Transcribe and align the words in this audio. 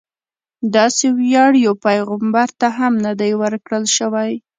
داسې 0.75 1.05
ویاړ 1.19 1.51
یو 1.65 1.73
پیغمبر 1.87 2.47
ته 2.59 2.67
هم 2.77 2.93
نه 3.05 3.11
دی 3.19 3.31
ورکړل 3.41 3.83
شوی. 3.97 4.31